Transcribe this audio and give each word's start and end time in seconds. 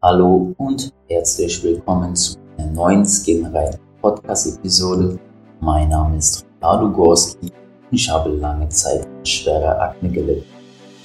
Hallo 0.00 0.54
und 0.58 0.92
herzlich 1.08 1.60
willkommen 1.64 2.14
zu 2.14 2.36
einer 2.56 2.70
neuen 2.70 3.04
Skinreihe 3.04 3.80
Podcast-Episode. 4.00 5.18
Mein 5.60 5.88
Name 5.88 6.18
ist 6.18 6.46
Ricardo 6.54 6.88
Gorski 6.92 7.46
und 7.46 7.52
ich 7.90 8.08
habe 8.08 8.30
lange 8.30 8.68
Zeit 8.68 9.04
an 9.04 9.26
schwerer 9.26 9.80
Akne 9.80 10.08
gelitten. 10.08 10.46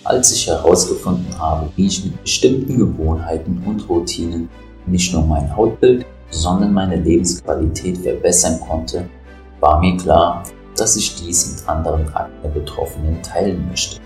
Als 0.04 0.32
ich 0.34 0.46
herausgefunden 0.46 1.26
habe, 1.40 1.71
wie 1.76 1.88
ich 1.88 2.06
mit 2.06 2.21
bestimmten 2.21 2.78
Gewohnheiten 2.78 3.64
und 3.66 3.90
Routinen 3.90 4.48
nicht 4.86 5.12
nur 5.12 5.25
mein 5.25 5.57
Hautbild, 5.57 6.05
sondern 6.30 6.71
meine 6.71 6.98
Lebensqualität 6.98 7.98
verbessern 7.98 8.60
konnte, 8.60 9.10
war 9.60 9.80
mir 9.80 9.98
klar, 9.98 10.44
dass 10.78 10.98
ich 10.98 11.16
dies 11.16 11.55
mit 11.55 11.68
anderen 11.68 12.14
Akne-Betroffenen 12.14 13.23
teilen 13.23 13.68
möchte. 13.70 14.00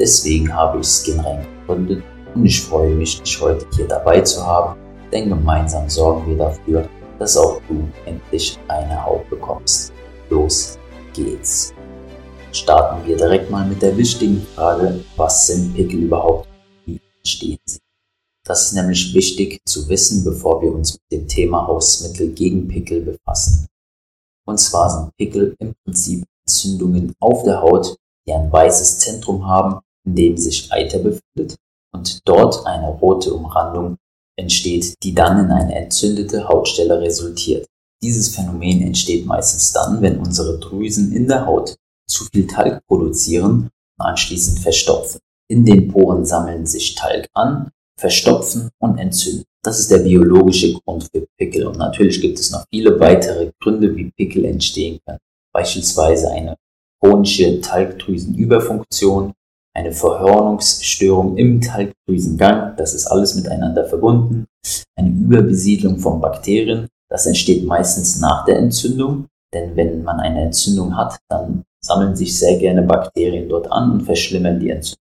Deswegen 0.00 0.50
habe 0.50 0.80
ich 0.80 0.86
Skinrein 0.86 1.46
gegründet 1.66 2.02
und 2.34 2.46
ich 2.46 2.62
freue 2.62 2.94
mich, 2.94 3.20
dich 3.22 3.40
heute 3.40 3.66
hier 3.74 3.86
dabei 3.86 4.20
zu 4.20 4.44
haben, 4.44 4.78
denn 5.12 5.28
gemeinsam 5.28 5.88
sorgen 5.88 6.28
wir 6.28 6.36
dafür, 6.36 6.88
dass 7.18 7.36
auch 7.36 7.60
du 7.68 7.88
endlich 8.06 8.58
eine 8.68 9.04
Haut 9.04 9.28
bekommst. 9.30 9.92
Los 10.30 10.78
geht's. 11.12 11.72
Starten 12.52 13.06
wir 13.06 13.16
direkt 13.16 13.50
mal 13.50 13.66
mit 13.66 13.82
der 13.82 13.96
wichtigen 13.96 14.44
Frage, 14.54 15.04
was 15.16 15.46
sind 15.46 15.74
Pickel 15.74 16.02
überhaupt? 16.02 16.48
Wie 16.86 17.00
entstehen 17.18 17.58
sie? 17.64 17.78
Das 18.46 18.66
ist 18.66 18.72
nämlich 18.74 19.14
wichtig 19.14 19.60
zu 19.66 19.88
wissen, 19.88 20.24
bevor 20.24 20.60
wir 20.60 20.72
uns 20.72 20.92
mit 20.92 21.20
dem 21.20 21.28
Thema 21.28 21.66
Hausmittel 21.66 22.30
gegen 22.30 22.68
Pickel 22.68 23.00
befassen. 23.00 23.66
Und 24.46 24.58
zwar 24.58 24.90
sind 24.90 25.16
Pickel 25.16 25.54
im 25.58 25.74
Prinzip 25.84 26.24
Entzündungen 26.46 27.14
auf 27.20 27.44
der 27.44 27.62
Haut, 27.62 27.96
die 28.26 28.32
ein 28.32 28.52
weißes 28.52 28.98
Zentrum 28.98 29.46
haben, 29.46 29.80
in 30.04 30.14
dem 30.14 30.36
sich 30.36 30.70
Eiter 30.70 30.98
befindet 30.98 31.56
und 31.94 32.20
dort 32.26 32.66
eine 32.66 32.88
rote 32.88 33.32
Umrandung 33.32 33.96
entsteht, 34.36 34.94
die 35.02 35.14
dann 35.14 35.44
in 35.44 35.50
eine 35.50 35.74
entzündete 35.76 36.48
Hautstelle 36.48 37.00
resultiert. 37.00 37.66
Dieses 38.02 38.34
Phänomen 38.34 38.82
entsteht 38.82 39.24
meistens 39.24 39.72
dann, 39.72 40.02
wenn 40.02 40.18
unsere 40.18 40.58
Drüsen 40.58 41.12
in 41.12 41.28
der 41.28 41.46
Haut 41.46 41.76
zu 42.06 42.24
viel 42.32 42.46
Talg 42.46 42.84
produzieren 42.86 43.70
und 43.98 44.06
anschließend 44.06 44.58
verstopfen. 44.58 45.20
In 45.48 45.64
den 45.64 45.88
Poren 45.88 46.24
sammeln 46.24 46.66
sich 46.66 46.94
Talg 46.94 47.26
an, 47.32 47.70
verstopfen 47.98 48.70
und 48.78 48.98
entzünden. 48.98 49.44
Das 49.62 49.78
ist 49.78 49.90
der 49.90 49.98
biologische 49.98 50.74
Grund 50.74 51.08
für 51.10 51.26
Pickel 51.38 51.66
und 51.66 51.78
natürlich 51.78 52.20
gibt 52.20 52.38
es 52.38 52.50
noch 52.50 52.64
viele 52.70 52.98
weitere 53.00 53.52
Gründe, 53.60 53.94
wie 53.96 54.10
Pickel 54.10 54.44
entstehen 54.44 54.98
können. 55.06 55.20
Beispielsweise 55.54 56.30
eine 56.30 56.56
chronische 57.00 57.60
Talgdrüsenüberfunktion, 57.60 59.32
eine 59.76 59.92
Verhörnungsstörung 59.92 61.36
im 61.36 61.60
Talgdrüsengang, 61.60 62.76
das 62.76 62.94
ist 62.94 63.06
alles 63.06 63.34
miteinander 63.34 63.84
verbunden, 63.86 64.46
eine 64.96 65.10
Überbesiedlung 65.10 65.98
von 65.98 66.20
Bakterien, 66.20 66.88
das 67.10 67.26
entsteht 67.26 67.64
meistens 67.66 68.20
nach 68.20 68.44
der 68.44 68.58
Entzündung, 68.58 69.26
denn 69.52 69.76
wenn 69.76 70.02
man 70.02 70.20
eine 70.20 70.42
Entzündung 70.42 70.96
hat, 70.96 71.18
dann 71.28 71.64
sammeln 71.84 72.16
sich 72.16 72.38
sehr 72.38 72.56
gerne 72.58 72.82
Bakterien 72.82 73.48
dort 73.48 73.70
an 73.70 73.92
und 73.92 74.02
verschlimmern 74.02 74.58
die 74.58 74.70
Entzündung. 74.70 75.00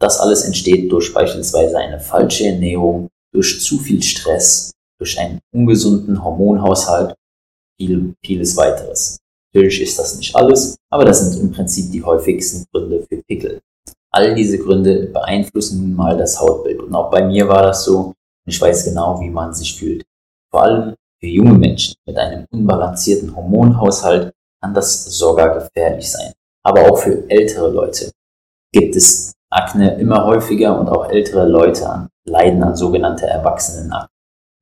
Das 0.00 0.20
alles 0.20 0.44
entsteht 0.44 0.92
durch 0.92 1.12
beispielsweise 1.12 1.78
eine 1.78 1.98
falsche 1.98 2.46
Ernährung, 2.46 3.08
durch 3.32 3.60
zu 3.62 3.78
viel 3.78 4.02
Stress, 4.02 4.72
durch 5.00 5.18
einen 5.18 5.40
ungesunden 5.54 6.22
Hormonhaushalt, 6.22 7.14
viel, 7.78 8.14
vieles 8.24 8.56
weiteres. 8.56 9.18
Natürlich 9.56 9.82
ist 9.82 9.98
das 9.98 10.18
nicht 10.18 10.36
alles, 10.36 10.76
aber 10.90 11.06
das 11.06 11.20
sind 11.20 11.42
im 11.42 11.50
Prinzip 11.50 11.90
die 11.90 12.04
häufigsten 12.04 12.66
Gründe 12.70 13.06
für 13.08 13.22
Pickel. 13.22 13.60
All 14.10 14.34
diese 14.34 14.58
Gründe 14.58 15.06
beeinflussen 15.06 15.80
nun 15.80 15.96
mal 15.96 16.16
das 16.16 16.38
Hautbild 16.38 16.80
und 16.80 16.94
auch 16.94 17.10
bei 17.10 17.24
mir 17.24 17.48
war 17.48 17.62
das 17.62 17.84
so 17.84 18.12
ich 18.46 18.60
weiß 18.60 18.84
genau, 18.84 19.20
wie 19.20 19.30
man 19.30 19.52
sich 19.52 19.76
fühlt. 19.76 20.04
Vor 20.52 20.62
allem 20.62 20.94
für 21.20 21.26
junge 21.26 21.54
Menschen 21.54 21.96
mit 22.06 22.16
einem 22.16 22.46
unbalancierten 22.52 23.34
Hormonhaushalt 23.34 24.32
kann 24.62 24.72
das 24.72 25.04
sogar 25.04 25.54
gefährlich 25.54 26.10
sein. 26.10 26.32
Aber 26.62 26.90
auch 26.90 26.98
für 26.98 27.28
ältere 27.28 27.70
Leute 27.70 28.12
gibt 28.72 28.94
es 28.94 29.32
Akne 29.50 29.98
immer 29.98 30.24
häufiger 30.24 30.78
und 30.78 30.88
auch 30.88 31.08
ältere 31.08 31.46
Leute 31.46 32.08
leiden 32.24 32.62
an 32.62 32.76
sogenannter 32.76 33.26
Erwachsenenakne. 33.26 34.15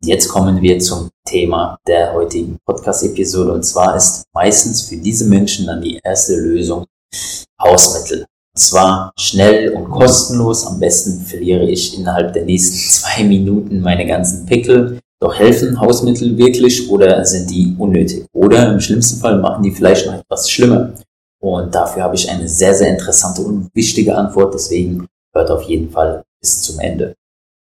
Jetzt 0.05 0.29
kommen 0.29 0.61
wir 0.61 0.79
zum 0.81 1.09
Thema 1.27 1.79
der 1.87 2.13
heutigen 2.13 2.59
Podcast-Episode 2.67 3.53
und 3.53 3.63
zwar 3.63 3.97
ist 3.97 4.25
meistens 4.35 4.83
für 4.83 4.99
diese 4.99 5.25
Menschen 5.25 5.67
dann 5.67 5.81
die 5.81 5.99
erste 6.05 6.37
Lösung 6.37 6.85
Hausmittel. 7.59 8.27
Und 8.55 8.61
zwar 8.61 9.13
schnell 9.19 9.73
und 9.73 9.89
kostenlos. 9.89 10.67
Am 10.67 10.79
besten 10.79 11.25
verliere 11.25 11.65
ich 11.65 11.99
innerhalb 11.99 12.35
der 12.35 12.45
nächsten 12.45 12.77
zwei 12.91 13.25
Minuten 13.25 13.81
meine 13.81 14.07
ganzen 14.07 14.45
Pickel. 14.45 15.01
Doch 15.23 15.35
helfen 15.39 15.81
Hausmittel 15.81 16.37
wirklich 16.37 16.91
oder 16.91 17.25
sind 17.25 17.49
die 17.51 17.75
unnötig? 17.79 18.27
Oder 18.35 18.75
im 18.75 18.81
schlimmsten 18.81 19.21
Fall 19.21 19.39
machen 19.39 19.63
die 19.63 19.71
vielleicht 19.71 20.07
noch 20.07 20.21
etwas 20.21 20.51
schlimmer. 20.51 20.93
Und 21.41 21.75
dafür 21.75 22.03
habe 22.03 22.17
ich 22.17 22.29
eine 22.29 22.47
sehr, 22.47 22.75
sehr 22.75 22.89
interessante 22.89 23.41
und 23.41 23.71
wichtige 23.73 24.15
Antwort. 24.15 24.53
Deswegen 24.53 25.07
hört 25.35 25.51
auf 25.51 25.63
jeden 25.63 25.91
Fall 25.91 26.23
bis 26.43 26.61
zum 26.61 26.79
Ende. 26.81 27.15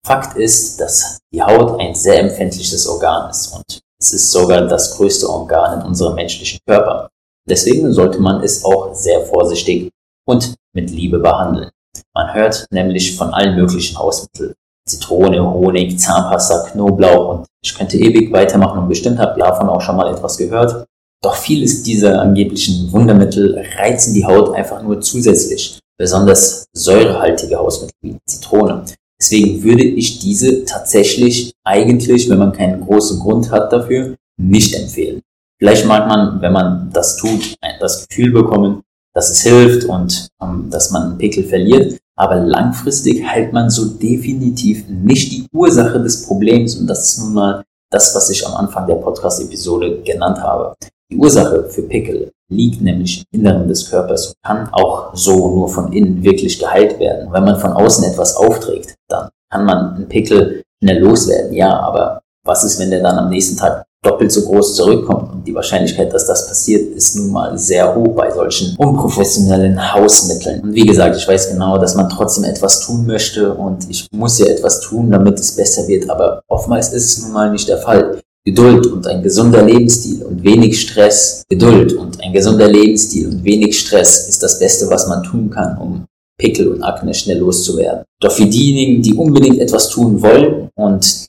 Fakt 0.05 0.37
ist, 0.37 0.81
dass 0.81 1.19
die 1.33 1.41
Haut 1.41 1.79
ein 1.79 1.95
sehr 1.95 2.19
empfindliches 2.19 2.85
Organ 2.87 3.29
ist 3.29 3.53
und 3.55 3.81
es 3.99 4.13
ist 4.13 4.31
sogar 4.31 4.67
das 4.67 4.97
größte 4.97 5.29
Organ 5.29 5.79
in 5.79 5.85
unserem 5.87 6.15
menschlichen 6.15 6.59
Körper. 6.67 7.09
Deswegen 7.47 7.93
sollte 7.93 8.19
man 8.19 8.43
es 8.43 8.65
auch 8.65 8.93
sehr 8.93 9.21
vorsichtig 9.21 9.89
und 10.27 10.55
mit 10.73 10.89
Liebe 10.91 11.19
behandeln. 11.19 11.69
Man 12.13 12.33
hört 12.33 12.67
nämlich 12.69 13.15
von 13.15 13.33
allen 13.33 13.55
möglichen 13.55 13.97
Hausmitteln. 13.97 14.53
Zitrone, 14.85 15.41
Honig, 15.41 15.97
Zahnpasta, 15.97 16.69
Knoblauch 16.71 17.29
und 17.29 17.47
ich 17.63 17.73
könnte 17.73 17.97
ewig 17.97 18.33
weitermachen 18.33 18.79
und 18.79 18.89
bestimmt 18.89 19.19
habt 19.19 19.37
ihr 19.37 19.45
davon 19.45 19.69
auch 19.69 19.79
schon 19.79 19.95
mal 19.95 20.13
etwas 20.13 20.37
gehört. 20.37 20.85
Doch 21.23 21.35
vieles 21.35 21.83
dieser 21.83 22.21
angeblichen 22.21 22.91
Wundermittel 22.91 23.65
reizen 23.77 24.13
die 24.13 24.25
Haut 24.25 24.53
einfach 24.53 24.81
nur 24.81 24.99
zusätzlich. 24.99 25.79
Besonders 25.97 26.65
säurehaltige 26.73 27.55
Hausmittel 27.55 27.95
wie 28.01 28.17
Zitrone 28.27 28.83
Deswegen 29.23 29.63
würde 29.63 29.83
ich 29.83 30.19
diese 30.19 30.65
tatsächlich 30.65 31.53
eigentlich, 31.63 32.29
wenn 32.29 32.39
man 32.39 32.51
keinen 32.51 32.81
großen 32.81 33.19
Grund 33.19 33.51
hat 33.51 33.71
dafür, 33.71 34.17
nicht 34.37 34.75
empfehlen. 34.75 35.21
Vielleicht 35.57 35.85
mag 35.85 36.09
man, 36.09 36.41
wenn 36.41 36.51
man 36.51 36.89
das 36.91 37.15
tut, 37.15 37.55
das 37.79 38.05
Gefühl 38.05 38.33
bekommen, 38.33 38.81
dass 39.15 39.29
es 39.29 39.41
hilft 39.41 39.85
und 39.85 40.27
ähm, 40.41 40.67
dass 40.69 40.91
man 40.91 41.03
einen 41.03 41.17
Pickel 41.17 41.45
verliert. 41.45 41.97
Aber 42.17 42.35
langfristig 42.35 43.23
hält 43.25 43.53
man 43.53 43.69
so 43.69 43.85
definitiv 43.85 44.89
nicht 44.89 45.31
die 45.31 45.47
Ursache 45.53 46.03
des 46.03 46.25
Problems. 46.25 46.75
Und 46.75 46.87
das 46.87 47.07
ist 47.07 47.19
nun 47.19 47.33
mal 47.33 47.63
das, 47.91 48.13
was 48.13 48.29
ich 48.29 48.45
am 48.45 48.55
Anfang 48.55 48.87
der 48.87 48.95
Podcast-Episode 48.95 50.01
genannt 50.01 50.39
habe. 50.39 50.75
Die 51.09 51.15
Ursache 51.15 51.69
für 51.69 51.83
Pickel 51.83 52.29
liegt 52.49 52.81
nämlich 52.81 53.23
im 53.31 53.41
Inneren 53.41 53.67
des 53.67 53.89
Körpers 53.89 54.27
und 54.27 54.35
kann 54.43 54.69
auch 54.71 55.15
so 55.15 55.49
nur 55.55 55.69
von 55.69 55.91
innen 55.91 56.23
wirklich 56.23 56.59
geheilt 56.59 56.99
werden. 56.99 57.31
Wenn 57.31 57.43
man 57.43 57.59
von 57.59 57.73
außen 57.73 58.03
etwas 58.03 58.35
aufträgt, 58.35 58.95
dann 59.07 59.29
kann 59.51 59.65
man 59.65 59.95
einen 59.95 60.07
Pickel 60.07 60.63
schnell 60.81 60.99
loswerden, 60.99 61.53
ja, 61.53 61.79
aber 61.79 62.21
was 62.45 62.63
ist, 62.63 62.79
wenn 62.79 62.89
der 62.89 63.01
dann 63.01 63.17
am 63.17 63.29
nächsten 63.29 63.57
Tag 63.57 63.85
doppelt 64.03 64.31
so 64.31 64.41
groß 64.41 64.75
zurückkommt? 64.75 65.31
Und 65.31 65.47
die 65.47 65.55
Wahrscheinlichkeit, 65.55 66.11
dass 66.13 66.25
das 66.25 66.47
passiert, 66.47 66.93
ist 66.93 67.15
nun 67.15 67.31
mal 67.31 67.57
sehr 67.57 67.95
hoch 67.95 68.15
bei 68.15 68.29
solchen 68.31 68.75
unprofessionellen 68.77 69.93
Hausmitteln. 69.93 70.61
Und 70.61 70.73
wie 70.73 70.85
gesagt, 70.85 71.15
ich 71.15 71.27
weiß 71.27 71.51
genau, 71.51 71.77
dass 71.77 71.95
man 71.95 72.09
trotzdem 72.09 72.43
etwas 72.43 72.81
tun 72.81 73.05
möchte 73.05 73.53
und 73.53 73.89
ich 73.89 74.07
muss 74.11 74.39
ja 74.39 74.47
etwas 74.47 74.81
tun, 74.81 75.09
damit 75.09 75.39
es 75.39 75.55
besser 75.55 75.87
wird, 75.87 76.09
aber 76.09 76.41
oftmals 76.49 76.91
ist 76.91 77.17
es 77.17 77.23
nun 77.23 77.31
mal 77.31 77.49
nicht 77.51 77.69
der 77.69 77.77
Fall. 77.77 78.19
Geduld 78.45 78.87
und 78.87 79.07
ein 79.07 79.23
gesunder 79.23 79.63
Lebensstil 79.63 80.23
und 80.23 80.43
wenig 80.43 80.81
Stress. 80.81 81.43
Geduld 81.47 81.93
und 81.93 82.21
ein 82.21 82.33
gesunder 82.33 82.67
Lebensstil 82.67 83.27
und 83.27 83.43
wenig 83.43 83.79
Stress 83.79 84.27
ist 84.27 84.43
das 84.43 84.59
Beste, 84.59 84.89
was 84.89 85.07
man 85.07 85.23
tun 85.23 85.49
kann, 85.49 85.77
um 85.77 86.05
Pickel 86.37 86.67
und 86.67 86.83
Akne 86.83 87.13
schnell 87.13 87.37
loszuwerden. 87.37 88.03
Doch 88.19 88.31
für 88.31 88.45
diejenigen, 88.45 89.01
die 89.01 89.13
unbedingt 89.13 89.59
etwas 89.59 89.89
tun 89.89 90.21
wollen 90.21 90.69
und 90.75 91.27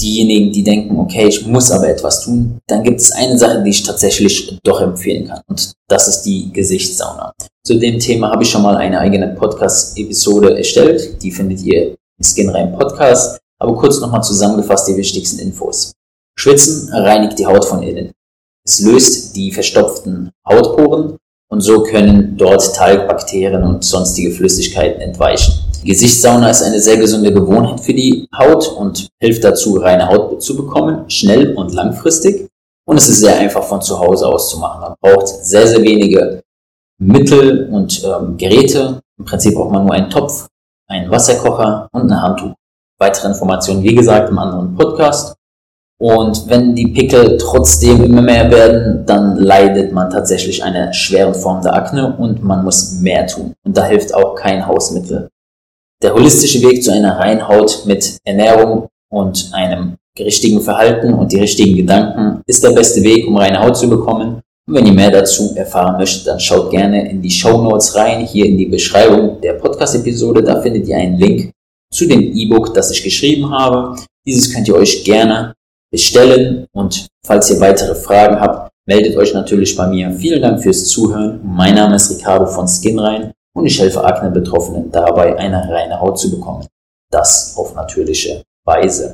diejenigen, 0.00 0.52
die 0.52 0.64
denken, 0.64 0.98
okay, 0.98 1.28
ich 1.28 1.46
muss 1.46 1.70
aber 1.70 1.88
etwas 1.88 2.24
tun, 2.24 2.58
dann 2.66 2.82
gibt 2.82 3.00
es 3.00 3.12
eine 3.12 3.38
Sache, 3.38 3.62
die 3.62 3.70
ich 3.70 3.82
tatsächlich 3.82 4.58
doch 4.62 4.80
empfehlen 4.80 5.28
kann. 5.28 5.42
Und 5.46 5.72
das 5.88 6.08
ist 6.08 6.22
die 6.22 6.50
Gesichtssauna. 6.50 7.32
Zu 7.66 7.78
dem 7.78 7.98
Thema 7.98 8.30
habe 8.30 8.42
ich 8.42 8.48
schon 8.48 8.62
mal 8.62 8.76
eine 8.76 8.98
eigene 9.00 9.28
Podcast-Episode 9.28 10.56
erstellt. 10.56 11.22
Die 11.22 11.30
findet 11.30 11.62
ihr 11.62 11.90
im 11.90 12.24
Skinrein 12.24 12.72
Podcast. 12.72 13.38
Aber 13.58 13.76
kurz 13.76 14.00
nochmal 14.00 14.22
zusammengefasst 14.22 14.88
die 14.88 14.96
wichtigsten 14.96 15.38
Infos. 15.38 15.92
Schwitzen 16.36 16.92
reinigt 16.92 17.38
die 17.38 17.46
Haut 17.46 17.64
von 17.64 17.82
innen. 17.82 18.12
Es 18.66 18.80
löst 18.80 19.36
die 19.36 19.52
verstopften 19.52 20.30
Hautporen 20.48 21.18
und 21.50 21.60
so 21.60 21.82
können 21.82 22.36
dort 22.36 22.74
Talgbakterien 22.74 23.62
und 23.62 23.84
sonstige 23.84 24.30
Flüssigkeiten 24.30 25.00
entweichen. 25.00 25.52
Gesichtssauna 25.84 26.48
ist 26.50 26.62
eine 26.62 26.80
sehr 26.80 26.96
gesunde 26.96 27.32
Gewohnheit 27.32 27.80
für 27.80 27.92
die 27.92 28.26
Haut 28.36 28.66
und 28.68 29.08
hilft 29.20 29.44
dazu, 29.44 29.76
reine 29.76 30.08
Haut 30.08 30.42
zu 30.42 30.56
bekommen, 30.56 31.08
schnell 31.10 31.54
und 31.54 31.74
langfristig. 31.74 32.48
Und 32.86 32.96
es 32.96 33.08
ist 33.08 33.20
sehr 33.20 33.38
einfach 33.38 33.62
von 33.62 33.82
zu 33.82 33.98
Hause 33.98 34.26
aus 34.26 34.50
zu 34.50 34.58
machen. 34.58 34.80
Man 34.80 34.94
braucht 35.00 35.28
sehr, 35.28 35.66
sehr 35.66 35.82
wenige 35.82 36.42
Mittel 36.98 37.68
und 37.70 38.02
ähm, 38.04 38.36
Geräte. 38.36 39.00
Im 39.18 39.24
Prinzip 39.24 39.54
braucht 39.54 39.72
man 39.72 39.84
nur 39.84 39.94
einen 39.94 40.10
Topf, 40.10 40.48
einen 40.88 41.10
Wasserkocher 41.10 41.88
und 41.92 42.10
ein 42.10 42.22
Handtuch. 42.22 42.54
weitere 42.98 43.28
Informationen, 43.28 43.82
wie 43.82 43.94
gesagt, 43.94 44.30
im 44.30 44.38
anderen 44.38 44.74
Podcast. 44.74 45.36
Und 46.00 46.48
wenn 46.48 46.74
die 46.74 46.88
Pickel 46.88 47.38
trotzdem 47.38 48.02
immer 48.02 48.22
mehr 48.22 48.50
werden, 48.50 49.06
dann 49.06 49.36
leidet 49.36 49.92
man 49.92 50.10
tatsächlich 50.10 50.62
eine 50.62 50.92
schwere 50.92 51.34
Form 51.34 51.62
der 51.62 51.74
Akne 51.74 52.16
und 52.16 52.42
man 52.42 52.64
muss 52.64 53.00
mehr 53.00 53.26
tun. 53.26 53.54
Und 53.64 53.76
da 53.76 53.84
hilft 53.86 54.14
auch 54.14 54.34
kein 54.34 54.66
Hausmittel. 54.66 55.28
Der 56.02 56.14
holistische 56.14 56.60
Weg 56.62 56.82
zu 56.82 56.92
einer 56.92 57.18
Reinhaut 57.18 57.84
mit 57.86 58.18
Ernährung 58.24 58.88
und 59.10 59.50
einem 59.52 59.96
richtigen 60.18 60.60
Verhalten 60.60 61.14
und 61.14 61.32
die 61.32 61.40
richtigen 61.40 61.76
Gedanken 61.76 62.42
ist 62.46 62.62
der 62.62 62.70
beste 62.70 63.02
Weg, 63.02 63.26
um 63.26 63.36
reine 63.36 63.60
Haut 63.60 63.76
zu 63.76 63.88
bekommen. 63.88 64.40
Und 64.66 64.74
wenn 64.74 64.86
ihr 64.86 64.92
mehr 64.92 65.10
dazu 65.10 65.54
erfahren 65.54 65.96
möchtet, 65.98 66.26
dann 66.26 66.40
schaut 66.40 66.70
gerne 66.70 67.08
in 67.10 67.22
die 67.22 67.30
Show 67.30 67.62
Notes 67.62 67.94
rein, 67.94 68.24
hier 68.26 68.46
in 68.46 68.56
die 68.56 68.66
Beschreibung 68.66 69.40
der 69.40 69.54
Podcast-Episode. 69.54 70.42
Da 70.42 70.60
findet 70.60 70.88
ihr 70.88 70.96
einen 70.96 71.18
Link 71.18 71.52
zu 71.92 72.06
dem 72.06 72.20
E-Book, 72.20 72.74
das 72.74 72.90
ich 72.90 73.02
geschrieben 73.02 73.50
habe. 73.50 73.96
Dieses 74.26 74.52
könnt 74.52 74.68
ihr 74.68 74.74
euch 74.74 75.04
gerne 75.04 75.54
bestellen 75.94 76.66
und 76.72 77.06
falls 77.24 77.48
ihr 77.52 77.60
weitere 77.60 77.94
Fragen 77.94 78.40
habt, 78.40 78.72
meldet 78.84 79.16
euch 79.16 79.32
natürlich 79.32 79.76
bei 79.76 79.86
mir. 79.86 80.10
Vielen 80.10 80.42
Dank 80.42 80.60
fürs 80.60 80.88
Zuhören. 80.88 81.40
Mein 81.44 81.76
Name 81.76 81.94
ist 81.94 82.10
Ricardo 82.10 82.46
von 82.46 82.66
Skinrein 82.66 83.30
und 83.54 83.64
ich 83.64 83.80
helfe 83.80 84.02
Akne-Betroffenen 84.02 84.90
dabei, 84.90 85.38
eine 85.38 85.68
reine 85.70 86.00
Haut 86.00 86.18
zu 86.18 86.32
bekommen. 86.32 86.66
Das 87.12 87.54
auf 87.56 87.76
natürliche 87.76 88.42
Weise. 88.66 89.02